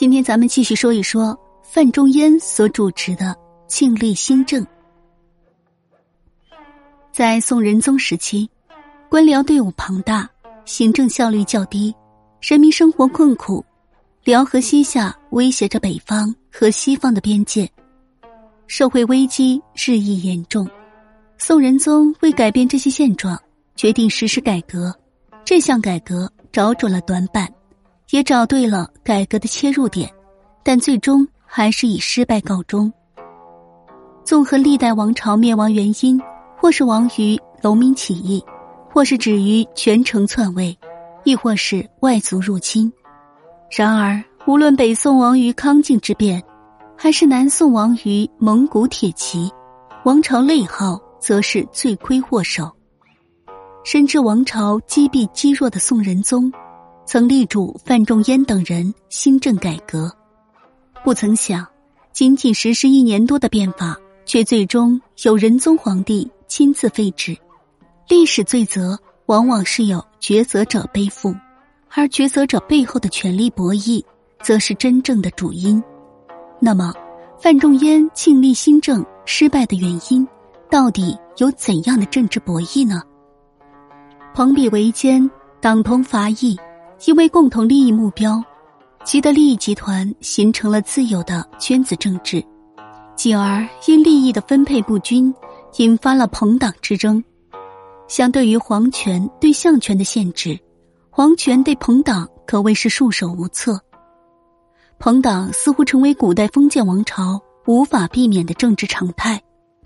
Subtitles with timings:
[0.00, 3.36] 今天咱们继续说一说范仲淹所主持的
[3.68, 4.66] 庆历新政。
[7.12, 8.48] 在宋仁宗时期，
[9.10, 10.26] 官僚队伍庞大，
[10.64, 11.94] 行政效率较低，
[12.40, 13.62] 人民生活困苦，
[14.24, 17.70] 辽河西夏威胁着北方和西方的边界，
[18.68, 20.66] 社会危机日益严重。
[21.36, 23.38] 宋仁宗为改变这些现状，
[23.76, 24.98] 决定实施改革。
[25.44, 27.46] 这项改革找准了短板。
[28.10, 30.10] 也找对了改革的切入点，
[30.62, 32.92] 但最终还是以失败告终。
[34.24, 36.20] 综合历代王朝灭亡原因，
[36.56, 38.44] 或是亡于农民起义，
[38.92, 40.76] 或是止于权臣篡位，
[41.24, 42.92] 亦或是外族入侵。
[43.70, 46.42] 然而，无论北宋亡于康靖之变，
[46.96, 49.50] 还是南宋亡于蒙古铁骑，
[50.04, 52.70] 王朝内耗则是罪魁祸首。
[53.84, 56.52] 深知王朝积弊积弱的宋仁宗。
[57.12, 60.08] 曾力主范仲淹等人新政改革，
[61.02, 61.66] 不曾想，
[62.12, 67.36] 仅仅实施一年多的变法，却最终由仁宗皇帝亲自废止。
[68.08, 71.34] 历史罪责往往是有抉择者背负，
[71.88, 74.00] 而抉择者背后的权力博弈，
[74.40, 75.82] 则是真正的主因。
[76.60, 76.94] 那么，
[77.40, 80.24] 范仲淹庆历新政失败的原因，
[80.70, 83.02] 到底有怎样的政治博弈呢？
[84.32, 85.28] 朋比为奸，
[85.60, 86.56] 党同伐异。
[87.06, 88.42] 因为共同利益目标，
[89.04, 92.44] 集的利益集团形成了自有的圈子政治，
[93.16, 95.34] 继而因利益的分配不均，
[95.78, 97.22] 引发了朋党之争。
[98.06, 100.58] 相对于皇权对相权的限制，
[101.08, 103.80] 皇权对朋党可谓是束手无策。
[104.98, 109.40] 朋党似乎成为古代封建王朝无法避免的政治常态。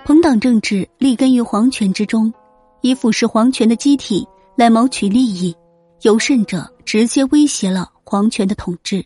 [0.04, 2.32] 朋党政治立根于皇权之中，
[2.80, 4.26] 以腐蚀皇权的机体
[4.56, 5.54] 来谋取利益。
[6.05, 9.02] 尤甚者，直接威胁了皇权的统治。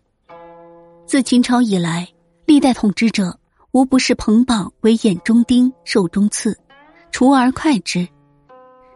[1.07, 2.09] 自秦朝以来，
[2.45, 3.39] 历代统治者
[3.71, 6.59] 无不是朋党为眼中钉、肉中刺，
[7.13, 8.09] 除而快之。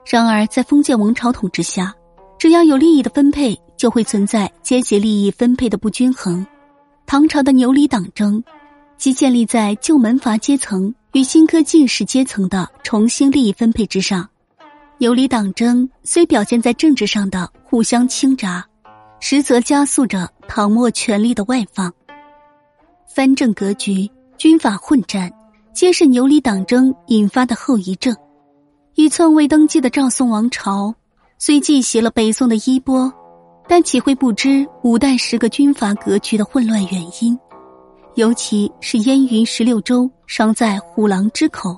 [0.05, 1.95] 然而，在封建王朝统治下，
[2.41, 6.45] 只要有利益的分配，就会存在阶级利益分配的不均衡。
[7.07, 8.43] 唐朝的牛李党争，
[8.99, 14.29] 即建立在旧门阀阶层与新科进士阶层的重新利益分配之上。
[15.03, 18.63] 游离党争虽表现在政治上的互相倾轧，
[19.19, 21.93] 实则加速着唐末权力的外放。
[23.13, 24.09] 藩镇格局、
[24.39, 25.29] 军阀混战，
[25.75, 28.15] 皆是游离党争引发的后遗症。
[28.95, 30.95] 已篡位登基的赵宋王朝，
[31.37, 33.13] 虽继袭了北宋的衣钵，
[33.67, 37.37] 但岂会不知五代十个军阀格局的混乱原因？
[38.15, 41.77] 尤其是燕云十六州尚在虎狼之口，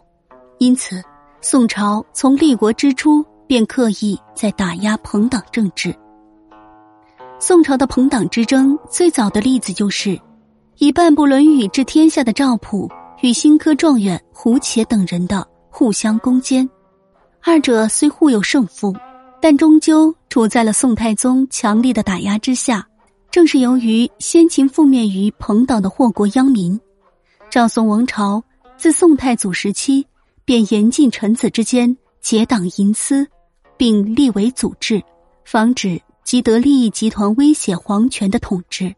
[0.58, 1.02] 因此。
[1.46, 5.94] 宋朝从立国之初便刻意在打压朋党政治。
[7.38, 10.18] 宋朝的朋党之争最早的例子就是，
[10.78, 12.90] 以半部《论语》治天下的赵普
[13.20, 16.66] 与新科状元胡且等人的互相攻坚。
[17.42, 18.96] 二者虽互有胜负，
[19.38, 22.88] 但终究处在了宋太宗强力的打压之下。
[23.30, 26.80] 正是由于先秦覆灭于朋党的祸国殃民，
[27.50, 28.42] 赵宋王朝
[28.78, 30.06] 自宋太祖时期。
[30.44, 33.26] 便严禁臣子之间结党营私，
[33.76, 35.02] 并立为祖制，
[35.44, 38.94] 防止既得利益集团威胁皇权的统治。